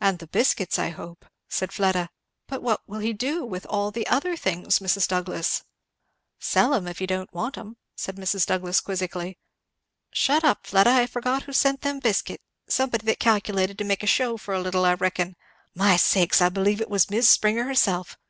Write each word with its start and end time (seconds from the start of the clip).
"And 0.00 0.20
the 0.20 0.26
biscuits, 0.26 0.78
I 0.78 0.88
hope," 0.88 1.26
said 1.50 1.70
Fleda. 1.70 2.08
"But 2.46 2.62
what 2.62 2.80
will 2.88 3.00
he 3.00 3.12
do 3.12 3.44
with 3.44 3.66
all 3.68 3.90
the 3.90 4.06
other 4.06 4.34
things, 4.34 4.78
Mrs. 4.78 5.06
Douglass?" 5.06 5.64
"Sell 6.38 6.72
'em 6.72 6.88
if 6.88 6.98
he 6.98 7.04
don't 7.06 7.30
want 7.34 7.58
'em," 7.58 7.76
said 7.94 8.16
Mrs. 8.16 8.46
Douglass 8.46 8.80
quizzically. 8.80 9.36
"Shut 10.10 10.44
up, 10.44 10.66
Fleda, 10.66 10.88
I 10.92 11.06
forget 11.06 11.42
who 11.42 11.52
sent 11.52 11.82
them 11.82 11.98
biscuit 11.98 12.40
somebody 12.66 13.04
that 13.04 13.18
calculated 13.20 13.76
to 13.76 13.84
make 13.84 14.02
a 14.02 14.06
shew 14.06 14.38
for 14.38 14.54
a 14.54 14.62
little, 14.62 14.86
I 14.86 14.94
reckon. 14.94 15.36
My 15.74 15.98
sakes! 15.98 16.40
I 16.40 16.48
believe 16.48 16.80
it 16.80 16.88
was 16.88 17.10
Mis' 17.10 17.28
Springer 17.28 17.64
herself! 17.64 18.16